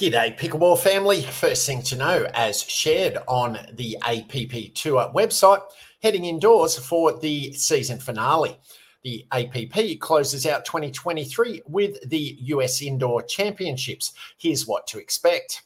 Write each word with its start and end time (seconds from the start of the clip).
G'day, 0.00 0.34
Pickleball 0.38 0.78
family. 0.78 1.20
First 1.20 1.66
thing 1.66 1.82
to 1.82 1.94
know, 1.94 2.26
as 2.32 2.62
shared 2.62 3.18
on 3.28 3.58
the 3.74 3.98
APP 4.00 4.72
Tour 4.72 5.12
website, 5.14 5.60
heading 6.02 6.24
indoors 6.24 6.78
for 6.78 7.18
the 7.18 7.52
season 7.52 7.98
finale. 7.98 8.56
The 9.04 9.26
APP 9.30 10.00
closes 10.00 10.46
out 10.46 10.64
2023 10.64 11.64
with 11.66 12.08
the 12.08 12.38
US 12.44 12.80
Indoor 12.80 13.20
Championships. 13.24 14.14
Here's 14.38 14.66
what 14.66 14.86
to 14.86 14.98
expect. 14.98 15.64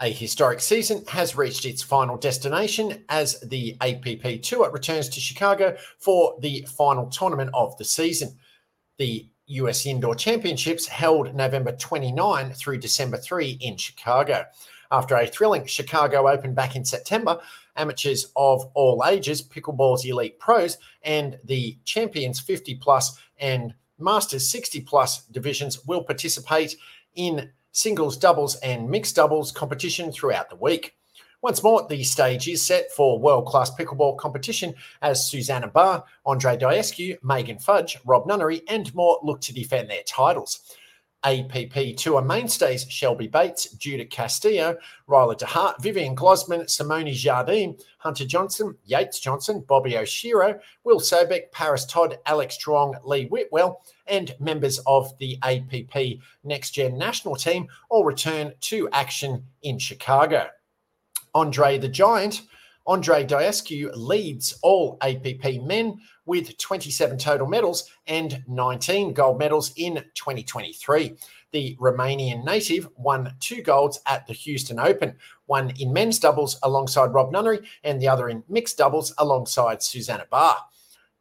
A 0.00 0.10
historic 0.10 0.62
season 0.62 1.04
has 1.08 1.36
reached 1.36 1.66
its 1.66 1.82
final 1.82 2.16
destination 2.16 3.04
as 3.10 3.38
the 3.40 3.76
APP 3.82 4.40
Tour 4.40 4.70
returns 4.70 5.10
to 5.10 5.20
Chicago 5.20 5.76
for 5.98 6.38
the 6.40 6.66
final 6.66 7.10
tournament 7.10 7.50
of 7.52 7.76
the 7.76 7.84
season. 7.84 8.38
The 8.96 9.28
US 9.46 9.86
Indoor 9.86 10.14
Championships 10.14 10.86
held 10.86 11.34
November 11.34 11.72
29 11.72 12.52
through 12.52 12.78
December 12.78 13.16
3 13.16 13.58
in 13.60 13.76
Chicago. 13.76 14.44
After 14.90 15.16
a 15.16 15.26
thrilling 15.26 15.66
Chicago 15.66 16.28
Open 16.28 16.54
back 16.54 16.76
in 16.76 16.84
September, 16.84 17.40
amateurs 17.76 18.32
of 18.36 18.70
all 18.74 19.04
ages, 19.06 19.42
pickleball's 19.42 20.04
elite 20.04 20.38
pros, 20.38 20.78
and 21.02 21.38
the 21.44 21.78
champions 21.84 22.40
50 22.40 22.76
plus 22.76 23.20
and 23.38 23.74
masters 23.98 24.48
60 24.48 24.82
plus 24.82 25.24
divisions 25.26 25.84
will 25.86 26.02
participate 26.02 26.76
in 27.14 27.50
singles, 27.72 28.16
doubles, 28.16 28.56
and 28.56 28.88
mixed 28.88 29.16
doubles 29.16 29.52
competition 29.52 30.12
throughout 30.12 30.50
the 30.50 30.56
week. 30.56 30.94
Once 31.46 31.62
more, 31.62 31.86
the 31.88 32.02
stage 32.02 32.48
is 32.48 32.60
set 32.60 32.90
for 32.90 33.20
world 33.20 33.46
class 33.46 33.70
pickleball 33.70 34.18
competition 34.18 34.74
as 35.02 35.30
Susannah 35.30 35.68
Barr, 35.68 36.02
Andre 36.24 36.56
Daescu, 36.56 37.16
Megan 37.22 37.60
Fudge, 37.60 37.96
Rob 38.04 38.26
Nunnery, 38.26 38.62
and 38.66 38.92
more 38.96 39.20
look 39.22 39.40
to 39.42 39.54
defend 39.54 39.88
their 39.88 40.02
titles. 40.02 40.76
APP 41.22 41.96
Tour 41.96 42.20
mainstays 42.20 42.90
Shelby 42.90 43.28
Bates, 43.28 43.70
Judith 43.74 44.10
Castillo, 44.10 44.76
Ryler 45.08 45.38
DeHeart, 45.38 45.80
Vivian 45.80 46.16
Glozman, 46.16 46.68
Simone 46.68 47.12
Jardim, 47.12 47.80
Hunter 47.98 48.26
Johnson, 48.26 48.76
Yates 48.84 49.20
Johnson, 49.20 49.64
Bobby 49.68 49.92
Oshiro, 49.92 50.58
Will 50.82 50.98
Sobek, 50.98 51.52
Paris 51.52 51.86
Todd, 51.86 52.18
Alix 52.26 52.58
Truong, 52.58 52.96
Lee 53.04 53.26
Whitwell, 53.26 53.84
and 54.08 54.34
members 54.40 54.80
of 54.84 55.16
the 55.18 55.38
APP 55.44 56.18
Next 56.42 56.72
Gen 56.72 56.98
national 56.98 57.36
team 57.36 57.68
all 57.88 58.04
return 58.04 58.52
to 58.62 58.88
action 58.90 59.44
in 59.62 59.78
Chicago. 59.78 60.48
Andre 61.36 61.76
the 61.76 61.86
Giant, 61.86 62.40
Andre 62.86 63.22
Daescu 63.22 63.90
leads 63.94 64.58
all 64.62 64.96
APP 65.02 65.60
men 65.62 66.00
with 66.24 66.56
27 66.56 67.18
total 67.18 67.46
medals 67.46 67.90
and 68.06 68.42
19 68.48 69.12
gold 69.12 69.38
medals 69.38 69.70
in 69.76 69.96
2023. 70.14 71.14
The 71.52 71.76
Romanian 71.78 72.42
native 72.42 72.88
won 72.96 73.34
two 73.38 73.60
golds 73.60 74.00
at 74.06 74.26
the 74.26 74.32
Houston 74.32 74.80
Open, 74.80 75.14
one 75.44 75.74
in 75.78 75.92
men's 75.92 76.18
doubles 76.18 76.58
alongside 76.62 77.12
Rob 77.12 77.30
Nunnery, 77.30 77.60
and 77.84 78.00
the 78.00 78.08
other 78.08 78.30
in 78.30 78.42
mixed 78.48 78.78
doubles 78.78 79.12
alongside 79.18 79.82
Susannah 79.82 80.28
Barr. 80.30 80.56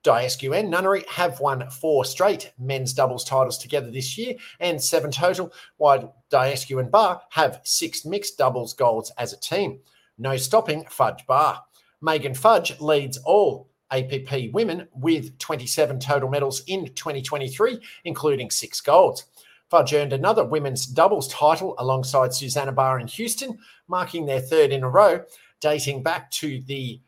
Daescu 0.06 0.58
and 0.58 0.70
Nunnery 0.70 1.04
have 1.10 1.42
won 1.42 1.70
four 1.70 2.06
straight 2.06 2.54
men's 2.58 2.94
doubles 2.94 3.26
titles 3.26 3.58
together 3.58 3.92
this 3.92 4.18
year 4.18 4.36
and 4.62 4.82
seven 4.82 5.12
total, 5.12 5.52
while 5.76 6.16
Daescu 6.32 6.80
and 6.80 6.90
Barr 6.90 7.22
have 7.32 7.60
six 7.66 8.06
mixed 8.06 8.38
doubles 8.38 8.74
golds 8.74 9.12
as 9.18 9.34
a 9.34 9.40
team. 9.42 9.82
No 10.18 10.38
stopping 10.38 10.86
Fudge 10.90 11.26
Bar. 11.28 11.64
Megan 12.02 12.34
Fudge 12.34 12.80
leads 12.80 13.18
all 13.20 13.70
APP 13.92 14.52
women 14.54 14.88
with 14.94 15.38
27 15.40 16.00
total 16.00 16.30
medals 16.30 16.64
in 16.68 16.88
2023, 16.94 17.80
including 18.06 18.50
six 18.50 18.82
golds. 18.82 19.26
Fudge 19.70 19.94
earned 19.94 20.14
another 20.14 20.46
women's 20.46 20.86
doubles 20.86 21.28
title 21.28 21.76
alongside 21.80 22.34
Susannah 22.34 22.72
Barr 22.72 23.00
in 23.00 23.08
Houston, 23.08 23.58
marking 23.88 24.26
their 24.26 24.40
third 24.40 24.72
in 24.72 24.84
a 24.84 24.90
row, 24.90 25.24
dating 25.60 26.04
back 26.04 26.30
to 26.32 26.62
the 26.62 27.02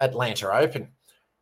Atlanta 0.00 0.52
Open. 0.52 0.88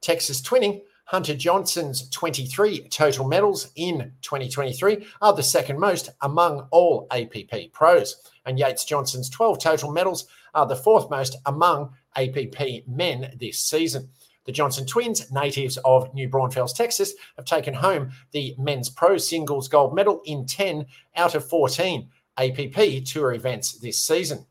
Texas 0.00 0.40
twinning, 0.40 0.82
Hunter 1.06 1.34
Johnson's 1.34 2.08
23 2.08 2.88
total 2.88 3.28
medals 3.28 3.70
in 3.76 4.12
2023 4.22 5.06
are 5.20 5.34
the 5.34 5.42
second 5.42 5.78
most 5.78 6.08
among 6.22 6.66
all 6.70 7.06
APP 7.10 7.72
pros, 7.72 8.16
and 8.46 8.58
Yates 8.58 8.86
Johnson's 8.86 9.28
12 9.28 9.58
total 9.58 9.92
medals 9.92 10.26
are 10.54 10.66
the 10.66 10.76
fourth 10.76 11.10
most 11.10 11.36
among 11.44 11.92
APP 12.16 12.88
men 12.88 13.36
this 13.38 13.60
season. 13.60 14.08
The 14.46 14.52
Johnson 14.52 14.86
twins, 14.86 15.30
natives 15.30 15.76
of 15.84 16.12
New 16.14 16.28
Braunfels, 16.28 16.72
Texas, 16.72 17.14
have 17.36 17.44
taken 17.44 17.74
home 17.74 18.10
the 18.32 18.54
men's 18.58 18.88
pro 18.88 19.18
singles 19.18 19.68
gold 19.68 19.94
medal 19.94 20.22
in 20.24 20.46
10 20.46 20.86
out 21.16 21.34
of 21.34 21.46
14 21.46 22.08
APP 22.38 23.04
tour 23.04 23.34
events 23.34 23.72
this 23.72 24.02
season. 24.02 24.46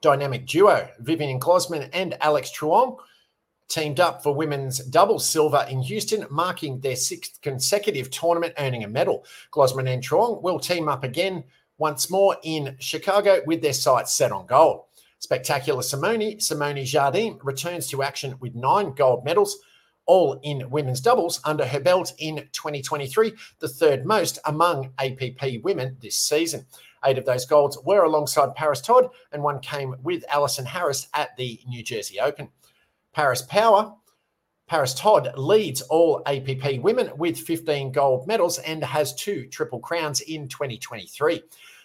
Dynamic 0.00 0.46
duo, 0.46 0.88
Vivian 1.00 1.40
Glozman 1.40 1.90
and 1.92 2.16
Alix 2.20 2.52
Truong, 2.56 2.98
teamed 3.68 4.00
up 4.00 4.22
for 4.22 4.34
women's 4.34 4.78
double 4.78 5.18
silver 5.18 5.66
in 5.68 5.82
Houston, 5.82 6.26
marking 6.30 6.80
their 6.80 6.96
sixth 6.96 7.40
consecutive 7.42 8.10
tournament 8.10 8.54
earning 8.58 8.84
a 8.84 8.88
medal. 8.88 9.24
Glozman 9.52 9.92
and 9.92 10.02
Truong 10.02 10.42
will 10.42 10.58
team 10.58 10.88
up 10.88 11.04
again 11.04 11.44
once 11.76 12.10
more 12.10 12.36
in 12.42 12.76
Chicago 12.80 13.40
with 13.46 13.62
their 13.62 13.72
sights 13.72 14.12
set 14.12 14.32
on 14.32 14.46
gold. 14.46 14.84
Spectacular 15.20 15.82
Simone, 15.82 16.40
Simone 16.40 16.84
Jardim 16.84 17.38
returns 17.42 17.88
to 17.88 18.02
action 18.02 18.34
with 18.40 18.54
nine 18.54 18.94
gold 18.94 19.24
medals, 19.24 19.58
all 20.06 20.40
in 20.42 20.70
women's 20.70 21.00
doubles 21.00 21.40
under 21.44 21.66
her 21.66 21.80
belt 21.80 22.12
in 22.18 22.36
2023, 22.52 23.32
the 23.58 23.68
third 23.68 24.06
most 24.06 24.38
among 24.46 24.92
APP 24.98 25.62
women 25.62 25.96
this 26.00 26.16
season. 26.16 26.64
Eight 27.04 27.18
of 27.18 27.26
those 27.26 27.46
golds 27.46 27.78
were 27.84 28.04
alongside 28.04 28.54
Paris 28.54 28.80
Todd, 28.80 29.08
and 29.32 29.42
one 29.42 29.60
came 29.60 29.94
with 30.02 30.24
Alison 30.30 30.64
Harris 30.64 31.08
at 31.14 31.36
the 31.36 31.60
New 31.66 31.82
Jersey 31.82 32.18
Open. 32.18 32.48
Paris 33.18 33.42
Power, 33.42 33.96
Paris 34.68 34.94
Todd 34.94 35.32
leads 35.36 35.82
all 35.82 36.22
APP 36.26 36.80
women 36.84 37.10
with 37.16 37.36
15 37.36 37.90
gold 37.90 38.28
medals 38.28 38.58
and 38.58 38.84
has 38.84 39.12
two 39.12 39.48
triple 39.48 39.80
crowns 39.80 40.20
in 40.20 40.46
2023. 40.46 41.42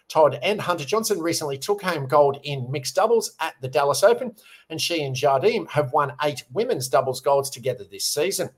Todd 0.08 0.38
and 0.44 0.62
Hunter 0.62 0.86
Johnson 0.86 1.18
recently 1.20 1.58
took 1.58 1.82
home 1.82 2.08
gold 2.08 2.38
in 2.44 2.70
mixed 2.70 2.94
doubles 2.94 3.36
at 3.40 3.56
the 3.62 3.68
Dallas 3.68 4.04
Open, 4.04 4.36
and 4.70 4.80
she 4.80 5.02
and 5.02 5.16
Jardim 5.16 5.68
have 5.72 5.92
won 5.92 6.14
eight 6.22 6.44
women's 6.54 6.88
doubles 6.88 7.20
golds 7.20 7.50
together 7.50 7.84
this 7.84 8.06
season. 8.06 8.52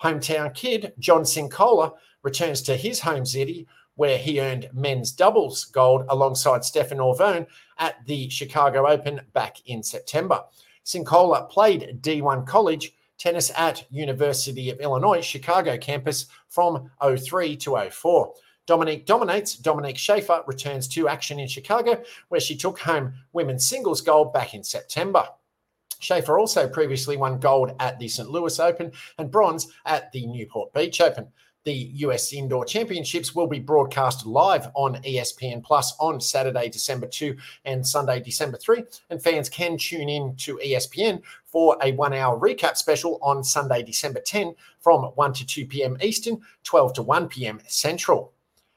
Hometown 0.00 0.54
kid 0.54 0.92
John 1.00 1.22
Cincola 1.22 1.94
returns 2.22 2.62
to 2.62 2.76
his 2.76 3.00
home 3.00 3.26
city 3.26 3.66
where 3.96 4.18
he 4.18 4.40
earned 4.40 4.70
men's 4.72 5.10
doubles 5.10 5.64
gold 5.64 6.04
alongside 6.08 6.64
Stefan 6.64 7.00
Auvergne 7.00 7.46
at 7.78 8.06
the 8.06 8.28
Chicago 8.28 8.86
Open 8.86 9.20
back 9.32 9.56
in 9.66 9.82
September. 9.82 10.44
Cincola 10.84 11.48
played 11.48 11.98
D1 12.02 12.46
college 12.46 12.94
tennis 13.18 13.50
at 13.56 13.84
University 13.90 14.70
of 14.70 14.80
Illinois 14.80 15.20
Chicago 15.20 15.78
campus 15.78 16.26
from 16.48 16.90
03 17.00 17.56
to 17.56 17.90
04. 17.90 18.34
Dominique 18.66 19.06
dominates. 19.06 19.56
Dominique 19.56 19.98
Schaefer 19.98 20.42
returns 20.46 20.88
to 20.88 21.08
action 21.08 21.38
in 21.38 21.48
Chicago, 21.48 22.02
where 22.28 22.40
she 22.40 22.56
took 22.56 22.78
home 22.78 23.12
women's 23.32 23.66
singles 23.66 24.00
gold 24.00 24.32
back 24.32 24.54
in 24.54 24.64
September. 24.64 25.26
Schaefer 26.00 26.38
also 26.38 26.68
previously 26.68 27.16
won 27.16 27.38
gold 27.38 27.72
at 27.80 27.98
the 27.98 28.08
St. 28.08 28.28
Louis 28.28 28.58
Open 28.60 28.92
and 29.18 29.30
bronze 29.30 29.68
at 29.86 30.12
the 30.12 30.26
Newport 30.26 30.72
Beach 30.72 31.00
Open. 31.00 31.28
The 31.64 31.92
US 31.94 32.34
Indoor 32.34 32.66
Championships 32.66 33.34
will 33.34 33.46
be 33.46 33.58
broadcast 33.58 34.26
live 34.26 34.68
on 34.74 34.96
ESPN 34.96 35.64
Plus 35.64 35.94
on 35.98 36.20
Saturday, 36.20 36.68
December 36.68 37.06
2 37.06 37.34
and 37.64 37.86
Sunday, 37.86 38.20
December 38.20 38.58
3. 38.58 38.84
And 39.08 39.22
fans 39.22 39.48
can 39.48 39.78
tune 39.78 40.10
in 40.10 40.36
to 40.36 40.58
ESPN 40.58 41.22
for 41.46 41.78
a 41.82 41.92
one 41.92 42.12
hour 42.12 42.38
recap 42.38 42.76
special 42.76 43.18
on 43.22 43.42
Sunday, 43.42 43.82
December 43.82 44.20
10 44.20 44.54
from 44.78 45.04
1 45.14 45.32
to 45.32 45.46
2 45.46 45.64
p.m. 45.64 45.96
Eastern, 46.02 46.38
12 46.64 46.92
to 46.94 47.02
1 47.02 47.28
p.m. 47.28 47.58
Central. 47.66 48.34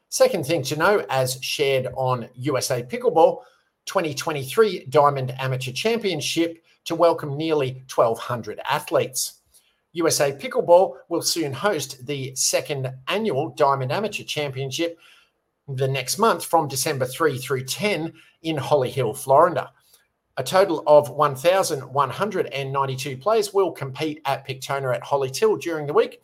Second 0.07 0.45
thing 0.45 0.63
to 0.63 0.77
know, 0.77 1.05
as 1.09 1.43
shared 1.43 1.87
on 1.97 2.29
USA 2.35 2.83
Pickleball, 2.83 3.41
2023 3.83 4.85
Diamond 4.85 5.31
Amateur 5.37 5.73
Championship 5.73 6.63
to 6.85 6.95
welcome 6.95 7.35
nearly 7.35 7.83
1,200 7.93 8.61
athletes. 8.69 9.41
USA 9.97 10.31
Pickleball 10.31 10.93
will 11.09 11.23
soon 11.23 11.51
host 11.51 12.05
the 12.05 12.33
second 12.35 12.93
annual 13.07 13.49
Diamond 13.49 13.91
Amateur 13.91 14.23
Championship 14.23 14.99
the 15.67 15.87
next 15.87 16.19
month 16.19 16.45
from 16.45 16.67
December 16.67 17.07
3 17.07 17.39
through 17.39 17.65
10 17.65 18.13
in 18.43 18.57
Holly 18.57 18.91
Hill, 18.91 19.15
Florida. 19.15 19.71
A 20.37 20.43
total 20.43 20.83
of 20.85 21.09
1,192 21.09 23.17
players 23.17 23.55
will 23.55 23.71
compete 23.71 24.21
at 24.25 24.45
Pictona 24.45 24.93
at 24.93 25.03
Holly 25.03 25.31
Hill 25.33 25.55
during 25.55 25.87
the 25.87 25.93
week, 25.93 26.21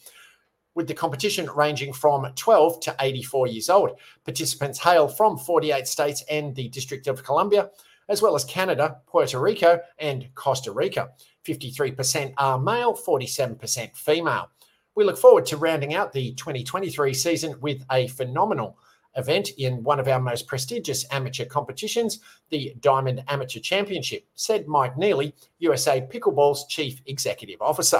with 0.75 0.87
the 0.87 0.93
competition 0.93 1.49
ranging 1.55 1.93
from 1.93 2.31
12 2.35 2.79
to 2.81 2.95
84 2.99 3.47
years 3.47 3.71
old. 3.71 3.97
Participants 4.23 4.77
hail 4.77 5.07
from 5.07 5.35
48 5.35 5.87
states 5.87 6.23
and 6.29 6.55
the 6.55 6.69
District 6.69 7.07
of 7.07 7.23
Columbia, 7.23 7.71
as 8.07 8.21
well 8.21 8.35
as 8.35 8.45
Canada, 8.45 8.97
Puerto 9.07 9.39
Rico, 9.39 9.79
and 9.97 10.29
Costa 10.35 10.71
Rica. 10.71 11.09
53% 11.45 12.33
are 12.37 12.59
male, 12.59 12.93
47% 12.93 13.95
female. 13.95 14.49
We 14.95 15.03
look 15.03 15.17
forward 15.17 15.45
to 15.47 15.57
rounding 15.57 15.95
out 15.95 16.13
the 16.13 16.33
2023 16.33 17.13
season 17.13 17.55
with 17.59 17.83
a 17.91 18.07
phenomenal 18.09 18.77
event 19.15 19.49
in 19.57 19.83
one 19.83 19.99
of 19.99 20.07
our 20.07 20.19
most 20.19 20.47
prestigious 20.47 21.05
amateur 21.11 21.45
competitions, 21.45 22.19
the 22.49 22.75
Diamond 22.79 23.23
Amateur 23.27 23.59
Championship, 23.59 24.25
said 24.35 24.67
Mike 24.67 24.95
Nealy, 24.95 25.33
USA 25.59 26.01
Pickleball's 26.01 26.65
Chief 26.67 27.01
Executive 27.05 27.61
Officer. 27.61 27.99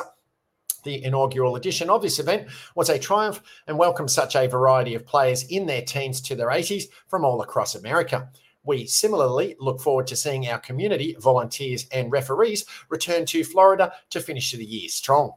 The 0.84 1.04
inaugural 1.04 1.56
edition 1.56 1.90
of 1.90 2.02
this 2.02 2.20
event 2.20 2.50
was 2.76 2.90
a 2.90 3.00
triumph 3.00 3.42
and 3.68 3.78
welcomed 3.78 4.12
such 4.12 4.36
a 4.36 4.48
variety 4.48 4.96
of 4.96 5.06
players 5.06 5.44
in 5.44 5.66
their 5.66 5.82
teens 5.82 6.20
to 6.22 6.36
their 6.36 6.50
80s 6.50 6.86
from 7.08 7.24
all 7.24 7.42
across 7.42 7.76
America. 7.76 8.30
We 8.66 8.88
similarly 8.88 9.56
look 9.60 9.82
forward 9.82 10.08
to 10.08 10.16
seeing 10.16 10.48
our 10.48 10.60
community, 10.60 11.16
volunteers, 11.20 11.86
and 11.92 12.12
referees 12.12 12.66
return 12.90 13.26
to 13.28 13.44
Florida 13.44 13.94
to 14.12 14.22
finish 14.22 14.52
the 14.52 14.64
year 14.64 14.90
strong. 14.90 15.34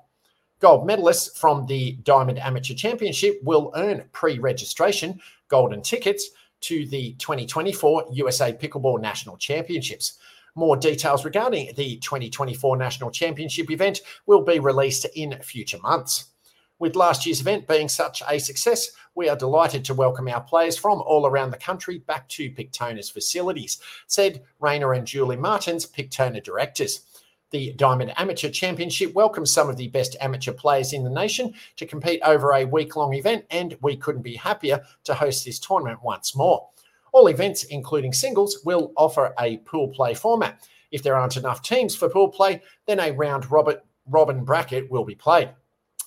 Gold 0.58 0.88
medalists 0.88 1.36
from 1.36 1.66
the 1.66 1.92
Diamond 2.02 2.38
Amateur 2.38 2.74
Championship 2.74 3.40
will 3.42 3.72
earn 3.76 4.08
pre 4.12 4.38
registration 4.38 5.20
golden 5.48 5.82
tickets 5.82 6.30
to 6.62 6.86
the 6.86 7.12
2024 7.14 8.06
USA 8.12 8.52
Pickleball 8.52 9.00
National 9.00 9.36
Championships. 9.36 10.18
More 10.54 10.76
details 10.76 11.26
regarding 11.26 11.74
the 11.76 11.98
2024 11.98 12.78
National 12.78 13.10
Championship 13.10 13.70
event 13.70 14.00
will 14.24 14.42
be 14.42 14.58
released 14.58 15.04
in 15.14 15.38
future 15.42 15.78
months. 15.78 16.32
With 16.78 16.94
last 16.94 17.24
year's 17.24 17.40
event 17.40 17.66
being 17.66 17.88
such 17.88 18.22
a 18.28 18.38
success, 18.38 18.90
we 19.14 19.30
are 19.30 19.36
delighted 19.36 19.82
to 19.86 19.94
welcome 19.94 20.28
our 20.28 20.42
players 20.42 20.76
from 20.76 21.00
all 21.00 21.26
around 21.26 21.50
the 21.50 21.56
country 21.56 22.00
back 22.00 22.28
to 22.28 22.50
Pictona's 22.50 23.08
facilities, 23.08 23.80
said 24.06 24.42
Rainer 24.60 24.92
and 24.92 25.06
Julie 25.06 25.36
Martens, 25.36 25.86
Pictona 25.86 26.42
directors. 26.42 27.00
The 27.50 27.72
Diamond 27.72 28.12
Amateur 28.18 28.50
Championship 28.50 29.14
welcomes 29.14 29.50
some 29.50 29.70
of 29.70 29.78
the 29.78 29.88
best 29.88 30.16
amateur 30.20 30.52
players 30.52 30.92
in 30.92 31.02
the 31.02 31.08
nation 31.08 31.54
to 31.76 31.86
compete 31.86 32.20
over 32.22 32.52
a 32.52 32.66
week 32.66 32.94
long 32.94 33.14
event, 33.14 33.46
and 33.50 33.78
we 33.80 33.96
couldn't 33.96 34.20
be 34.20 34.36
happier 34.36 34.82
to 35.04 35.14
host 35.14 35.46
this 35.46 35.58
tournament 35.58 36.02
once 36.02 36.36
more. 36.36 36.68
All 37.12 37.28
events, 37.28 37.64
including 37.64 38.12
singles, 38.12 38.58
will 38.66 38.92
offer 38.98 39.32
a 39.40 39.56
pool 39.58 39.88
play 39.88 40.12
format. 40.12 40.60
If 40.90 41.02
there 41.02 41.16
aren't 41.16 41.38
enough 41.38 41.62
teams 41.62 41.96
for 41.96 42.10
pool 42.10 42.28
play, 42.28 42.60
then 42.86 43.00
a 43.00 43.12
round 43.12 43.50
robin, 43.50 43.78
robin 44.06 44.44
bracket 44.44 44.90
will 44.90 45.06
be 45.06 45.14
played. 45.14 45.48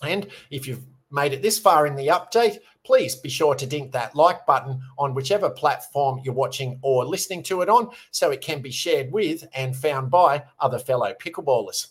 And 0.04 0.28
if 0.50 0.68
you've 0.68 0.86
made 1.12 1.34
it 1.34 1.42
this 1.42 1.60
far 1.60 1.88
in 1.88 1.96
the 1.96 2.08
update, 2.08 2.60
please 2.84 3.16
be 3.16 3.30
sure 3.30 3.56
to 3.56 3.66
dink 3.66 3.92
that 3.92 4.16
like 4.16 4.46
button 4.46 4.82
on 4.98 5.14
whichever 5.14 5.50
platform 5.50 6.22
you're 6.24 6.34
watching 6.34 6.80
or 6.82 7.06
listening 7.06 7.44
to 7.44 7.62
it 7.62 7.70
on 7.70 7.90
so 8.12 8.32
it 8.32 8.42
can 8.42 8.62
be 8.62 8.72
shared 8.72 9.12
with 9.12 9.48
and 9.54 9.76
found 9.76 10.10
by 10.10 10.44
other 10.60 10.80
fellow 10.80 11.14
pickleballers. 11.20 11.88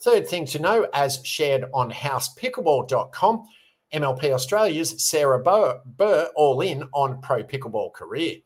Third 0.00 0.28
thing 0.28 0.46
to 0.46 0.60
know, 0.60 0.86
as 0.94 1.20
shared 1.24 1.64
on 1.74 1.90
housepickleball.com, 1.90 3.48
MLP 3.92 4.24
Australia's 4.30 5.02
Sarah 5.02 5.42
Burr 5.42 6.30
all 6.36 6.60
in 6.60 6.84
on 6.92 7.20
pro 7.20 7.42
pickleball 7.42 7.92
career. 7.92 8.36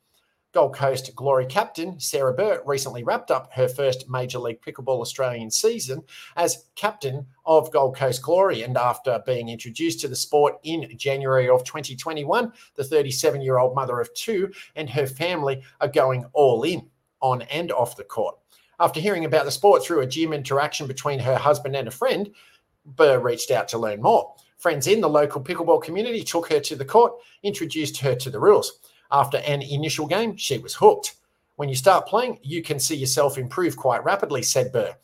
Gold 0.52 0.74
Coast 0.74 1.14
Glory 1.16 1.46
captain 1.46 1.98
Sarah 1.98 2.34
Burr 2.34 2.62
recently 2.66 3.02
wrapped 3.02 3.30
up 3.30 3.50
her 3.54 3.68
first 3.68 4.10
Major 4.10 4.38
League 4.38 4.60
Pickleball 4.60 5.00
Australian 5.00 5.50
season 5.50 6.02
as 6.36 6.66
captain 6.74 7.26
of 7.46 7.72
Gold 7.72 7.96
Coast 7.96 8.20
Glory. 8.20 8.62
And 8.62 8.76
after 8.76 9.22
being 9.24 9.48
introduced 9.48 10.00
to 10.00 10.08
the 10.08 10.16
sport 10.16 10.58
in 10.62 10.86
January 10.98 11.48
of 11.48 11.64
2021, 11.64 12.52
the 12.74 12.84
37 12.84 13.40
year 13.40 13.58
old 13.58 13.74
mother 13.74 13.98
of 13.98 14.12
two 14.12 14.52
and 14.76 14.90
her 14.90 15.06
family 15.06 15.62
are 15.80 15.88
going 15.88 16.26
all 16.34 16.64
in 16.64 16.90
on 17.20 17.42
and 17.42 17.72
off 17.72 17.96
the 17.96 18.04
court. 18.04 18.36
After 18.78 19.00
hearing 19.00 19.24
about 19.24 19.46
the 19.46 19.50
sport 19.50 19.82
through 19.82 20.00
a 20.00 20.06
gym 20.06 20.34
interaction 20.34 20.86
between 20.86 21.18
her 21.20 21.36
husband 21.36 21.76
and 21.76 21.88
a 21.88 21.92
friend, 21.92 22.30
Burr 22.84 23.20
reached 23.20 23.50
out 23.50 23.68
to 23.68 23.78
learn 23.78 24.02
more. 24.02 24.34
Friends 24.58 24.86
in 24.86 25.00
the 25.00 25.08
local 25.08 25.42
pickleball 25.42 25.82
community 25.82 26.22
took 26.22 26.48
her 26.50 26.60
to 26.60 26.76
the 26.76 26.84
court, 26.84 27.14
introduced 27.42 27.96
her 27.98 28.14
to 28.16 28.28
the 28.28 28.38
rules. 28.38 28.80
After 29.12 29.36
an 29.38 29.60
initial 29.60 30.06
game, 30.06 30.36
she 30.36 30.56
was 30.58 30.74
hooked. 30.74 31.16
When 31.56 31.68
you 31.68 31.74
start 31.74 32.06
playing, 32.08 32.38
you 32.42 32.62
can 32.62 32.80
see 32.80 32.96
yourself 32.96 33.36
improve 33.36 33.76
quite 33.76 34.02
rapidly, 34.02 34.42
said 34.42 34.72
Burr. 34.72 34.96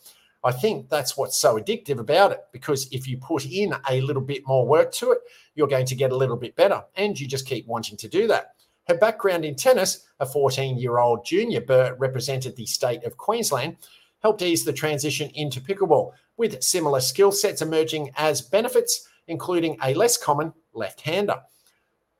I 0.42 0.52
think 0.52 0.88
that's 0.88 1.16
what's 1.16 1.36
so 1.36 1.58
addictive 1.58 1.98
about 1.98 2.32
it 2.32 2.40
because 2.50 2.88
if 2.90 3.06
you 3.06 3.18
put 3.18 3.44
in 3.44 3.74
a 3.90 4.00
little 4.00 4.22
bit 4.22 4.46
more 4.46 4.66
work 4.66 4.92
to 4.92 5.10
it, 5.10 5.18
you're 5.54 5.68
going 5.68 5.84
to 5.86 5.94
get 5.94 6.12
a 6.12 6.16
little 6.16 6.36
bit 6.36 6.56
better 6.56 6.82
and 6.96 7.18
you 7.18 7.26
just 7.26 7.46
keep 7.46 7.66
wanting 7.66 7.96
to 7.98 8.08
do 8.08 8.26
that. 8.28 8.54
Her 8.86 8.96
background 8.96 9.44
in 9.44 9.56
tennis, 9.56 10.06
a 10.20 10.26
14 10.26 10.78
year 10.78 10.98
old 10.98 11.26
junior, 11.26 11.60
Burr 11.60 11.94
represented 11.98 12.56
the 12.56 12.64
state 12.64 13.04
of 13.04 13.18
Queensland, 13.18 13.76
helped 14.22 14.40
ease 14.40 14.64
the 14.64 14.72
transition 14.72 15.30
into 15.34 15.60
pickleball 15.60 16.12
with 16.38 16.62
similar 16.62 17.00
skill 17.00 17.32
sets 17.32 17.60
emerging 17.60 18.10
as 18.16 18.40
benefits, 18.40 19.08
including 19.26 19.76
a 19.82 19.92
less 19.92 20.16
common 20.16 20.54
left 20.72 21.02
hander. 21.02 21.42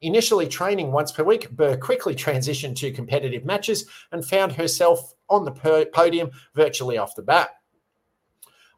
Initially 0.01 0.47
training 0.47 0.93
once 0.93 1.11
per 1.11 1.25
week, 1.25 1.51
Burr 1.51 1.77
quickly 1.77 2.15
transitioned 2.15 2.77
to 2.77 2.93
competitive 2.93 3.45
matches 3.45 3.87
and 4.13 4.25
found 4.25 4.53
herself 4.53 5.15
on 5.29 5.45
the 5.45 5.89
podium 5.93 6.31
virtually 6.55 6.99
off 6.99 7.17
the 7.17 7.23
bat. 7.23 7.51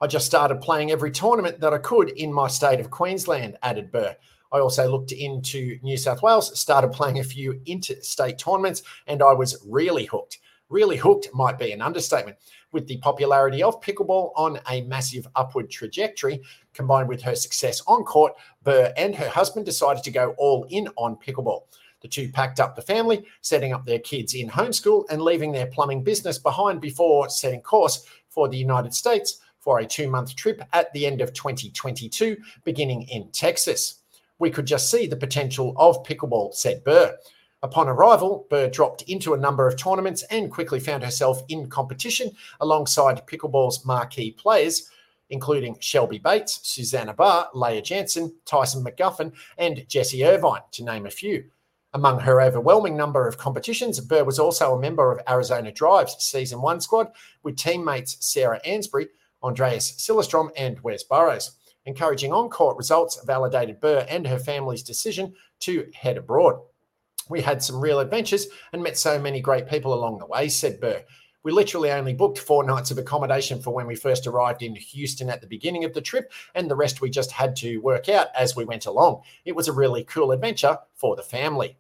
I 0.01 0.07
just 0.07 0.25
started 0.25 0.63
playing 0.63 0.91
every 0.91 1.11
tournament 1.11 1.61
that 1.61 1.75
I 1.75 1.79
could 1.79 2.09
in 2.11 2.33
my 2.33 2.49
state 2.49 2.81
of 2.81 2.91
Queensland, 2.91 3.59
added 3.63 3.93
Burr. 3.93 4.17
I 4.51 4.59
also 4.59 4.91
looked 4.91 5.13
into 5.13 5.79
New 5.83 5.99
South 5.99 6.23
Wales, 6.23 6.59
started 6.59 6.91
playing 6.91 7.19
a 7.19 7.25
few 7.25 7.61
interstate 7.67 8.39
tournaments, 8.39 8.83
and 9.07 9.23
I 9.23 9.35
was 9.35 9.63
really 9.69 10.07
hooked. 10.07 10.39
Really 10.71 10.97
hooked 10.97 11.29
might 11.35 11.59
be 11.59 11.73
an 11.73 11.83
understatement. 11.83 12.39
With 12.73 12.87
the 12.87 12.99
popularity 12.99 13.63
of 13.63 13.81
pickleball 13.81 14.31
on 14.37 14.61
a 14.71 14.83
massive 14.83 15.27
upward 15.35 15.69
trajectory, 15.69 16.41
combined 16.73 17.09
with 17.09 17.21
her 17.23 17.35
success 17.35 17.83
on 17.89 18.05
court, 18.05 18.35
Burr 18.63 18.93
and 18.97 19.15
her 19.15 19.29
husband 19.29 19.67
decided 19.67 20.05
to 20.05 20.13
go 20.13 20.35
all 20.39 20.65
in 20.71 20.89
on 20.97 21.17
pickleball. 21.17 21.65
The 22.03 22.09
two 22.09 22.31
packed 22.31 22.61
up 22.61 22.77
the 22.77 22.83
family, 22.83 23.27
setting 23.43 23.73
up 23.73 23.85
their 23.85 23.99
kids 23.99 24.35
in 24.35 24.49
homeschool 24.49 25.05
and 25.11 25.21
leaving 25.21 25.53
their 25.53 25.67
plumbing 25.67 26.05
business 26.05 26.39
behind 26.39 26.81
before 26.81 27.29
setting 27.29 27.61
course 27.61 28.07
for 28.29 28.49
the 28.49 28.57
United 28.57 28.95
States 28.95 29.41
for 29.59 29.81
a 29.81 29.87
two 29.87 30.09
month 30.09 30.37
trip 30.37 30.63
at 30.73 30.93
the 30.93 31.05
end 31.05 31.21
of 31.21 31.33
2022, 31.33 32.37
beginning 32.65 33.03
in 33.09 33.29
Texas. 33.33 33.97
We 34.39 34.51
could 34.51 34.67
just 34.67 34.91
see 34.91 35.07
the 35.07 35.17
potential 35.17 35.75
of 35.77 36.03
pickleball, 36.05 36.55
said 36.55 36.85
Burr. 36.85 37.17
Upon 37.63 37.89
arrival, 37.89 38.47
Burr 38.49 38.71
dropped 38.71 39.03
into 39.03 39.35
a 39.35 39.39
number 39.39 39.69
of 39.69 39.77
tournaments 39.77 40.23
and 40.31 40.51
quickly 40.51 40.81
found 40.81 41.03
herself 41.03 41.43
in 41.49 41.69
competition 41.69 42.31
alongside 42.61 43.27
pickleball's 43.27 43.85
marquee 43.85 44.31
players, 44.31 44.91
including 45.29 45.77
Shelby 45.79 46.19
Bates, 46.19 46.61
Susannah 46.63 47.13
Barr, 47.13 47.51
Leah 47.53 47.83
Jansen, 47.83 48.35
Tyson 48.47 48.83
McGuffin, 48.83 49.33
and 49.59 49.87
Jessie 49.89 50.25
Irvine, 50.25 50.63
to 50.73 50.85
name 50.85 51.05
a 51.05 51.11
few. 51.11 51.45
Among 51.93 52.21
her 52.21 52.41
overwhelming 52.41 52.97
number 52.97 53.29
of 53.29 53.37
competitions, 53.37 54.01
Burr 54.01 54.25
was 54.25 54.39
also 54.39 54.75
a 54.75 54.81
member 54.81 55.13
of 55.13 55.21
Arizona 55.29 55.71
Drive's 55.71 56.17
Season 56.25 56.63
1 56.63 56.81
squad 56.81 57.09
with 57.43 57.57
teammates 57.57 58.17
Sarah 58.21 58.61
Ansboury, 58.65 59.09
Andreas 59.43 59.93
Sillerstrom, 59.93 60.51
and 60.57 60.81
Wes 60.81 61.03
Burrows. 61.03 61.57
Encouraging 61.85 62.33
on 62.33 62.49
court 62.49 62.77
results 62.77 63.23
validated 63.25 63.81
Burr 63.81 64.07
and 64.09 64.27
her 64.27 64.39
family's 64.39 64.83
decision 64.83 65.35
to 65.61 65.91
head 65.95 66.17
abroad. 66.17 66.61
We 67.31 67.41
had 67.41 67.63
some 67.63 67.81
real 67.81 68.01
adventures 68.01 68.49
and 68.73 68.83
met 68.83 68.99
so 68.99 69.19
many 69.19 69.41
great 69.41 69.69
people 69.69 69.95
along 69.95 70.19
the 70.19 70.27
way, 70.27 70.49
said 70.49 70.81
Burr. 70.81 71.03
We 71.43 71.53
literally 71.53 71.91
only 71.91 72.13
booked 72.13 72.39
four 72.39 72.65
nights 72.65 72.91
of 72.91 72.99
accommodation 72.99 73.63
for 73.63 73.73
when 73.73 73.87
we 73.87 73.95
first 73.95 74.27
arrived 74.27 74.63
in 74.63 74.75
Houston 74.75 75.31
at 75.31 75.41
the 75.41 75.47
beginning 75.47 75.85
of 75.85 75.95
the 75.95 76.03
trip, 76.03 76.33
and 76.55 76.69
the 76.69 76.77
rest 76.77 77.01
we 77.01 77.09
just 77.09 77.33
had 77.33 77.57
to 77.57 77.79
work 77.79 78.11
out 78.11 78.27
as 78.37 78.55
we 78.55 78.67
went 78.67 78.85
along. 78.85 79.23
It 79.47 79.57
was 79.57 79.69
a 79.69 79.73
really 79.73 80.05
cool 80.05 80.33
adventure 80.33 80.79
for 80.95 81.17
the 81.17 81.23
family. 81.23 81.79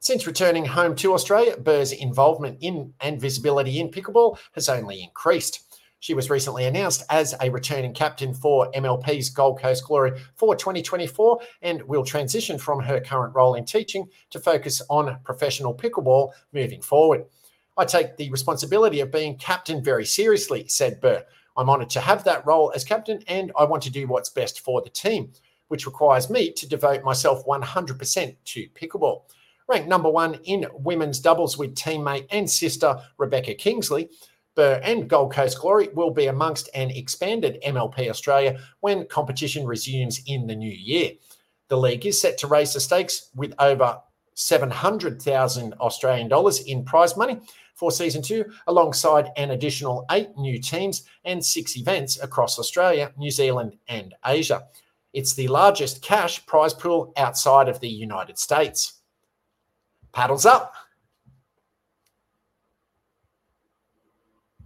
Since 0.00 0.26
returning 0.26 0.64
home 0.64 0.96
to 0.96 1.12
Australia, 1.12 1.56
Burr's 1.56 1.92
involvement 1.92 2.58
in 2.60 2.92
and 3.00 3.20
visibility 3.20 3.78
in 3.78 3.90
pickleball 3.90 4.36
has 4.54 4.68
only 4.68 5.00
increased. 5.00 5.60
She 6.02 6.14
was 6.14 6.30
recently 6.30 6.64
announced 6.64 7.04
as 7.10 7.36
a 7.40 7.48
returning 7.48 7.94
captain 7.94 8.34
for 8.34 8.68
MLP's 8.72 9.30
Gold 9.30 9.60
Coast 9.60 9.84
Glory 9.86 10.20
for 10.34 10.56
2024 10.56 11.38
and 11.62 11.80
will 11.84 12.04
transition 12.04 12.58
from 12.58 12.80
her 12.80 12.98
current 12.98 13.36
role 13.36 13.54
in 13.54 13.64
teaching 13.64 14.08
to 14.30 14.40
focus 14.40 14.82
on 14.90 15.16
professional 15.22 15.72
pickleball 15.72 16.32
moving 16.52 16.82
forward. 16.82 17.26
I 17.78 17.84
take 17.84 18.16
the 18.16 18.28
responsibility 18.30 18.98
of 18.98 19.12
being 19.12 19.36
captain 19.36 19.80
very 19.80 20.04
seriously, 20.04 20.66
said 20.66 21.00
Burr. 21.00 21.24
I'm 21.56 21.70
honoured 21.70 21.90
to 21.90 22.00
have 22.00 22.24
that 22.24 22.44
role 22.44 22.72
as 22.74 22.82
captain 22.82 23.22
and 23.28 23.52
I 23.56 23.62
want 23.62 23.84
to 23.84 23.90
do 23.90 24.08
what's 24.08 24.28
best 24.28 24.58
for 24.58 24.82
the 24.82 24.90
team, 24.90 25.30
which 25.68 25.86
requires 25.86 26.28
me 26.28 26.50
to 26.50 26.68
devote 26.68 27.04
myself 27.04 27.46
100% 27.46 28.36
to 28.44 28.68
pickleball. 28.70 29.22
Ranked 29.68 29.88
number 29.88 30.10
one 30.10 30.34
in 30.46 30.66
women's 30.74 31.20
doubles 31.20 31.56
with 31.56 31.76
teammate 31.76 32.26
and 32.32 32.50
sister 32.50 33.00
Rebecca 33.18 33.54
Kingsley, 33.54 34.10
Burr 34.54 34.80
and 34.82 35.08
Gold 35.08 35.32
Coast 35.32 35.58
Glory 35.58 35.88
will 35.94 36.10
be 36.10 36.26
amongst 36.26 36.68
an 36.74 36.90
expanded 36.90 37.58
MLP 37.66 38.08
Australia 38.08 38.58
when 38.80 39.06
competition 39.06 39.66
resumes 39.66 40.22
in 40.26 40.46
the 40.46 40.56
new 40.56 40.70
year. 40.70 41.12
The 41.68 41.78
league 41.78 42.04
is 42.04 42.20
set 42.20 42.36
to 42.38 42.46
raise 42.46 42.74
the 42.74 42.80
stakes 42.80 43.30
with 43.34 43.54
over 43.58 43.98
700,000 44.34 45.74
Australian 45.74 46.28
dollars 46.28 46.60
in 46.62 46.84
prize 46.84 47.16
money 47.16 47.40
for 47.74 47.90
season 47.90 48.22
two, 48.22 48.44
alongside 48.66 49.30
an 49.36 49.50
additional 49.50 50.04
eight 50.10 50.36
new 50.36 50.58
teams 50.58 51.04
and 51.24 51.44
six 51.44 51.76
events 51.76 52.22
across 52.22 52.58
Australia, 52.58 53.12
New 53.16 53.30
Zealand, 53.30 53.76
and 53.88 54.14
Asia. 54.24 54.64
It's 55.12 55.34
the 55.34 55.48
largest 55.48 56.02
cash 56.02 56.44
prize 56.46 56.74
pool 56.74 57.12
outside 57.16 57.68
of 57.68 57.80
the 57.80 57.88
United 57.88 58.38
States. 58.38 59.00
Paddles 60.12 60.46
up. 60.46 60.74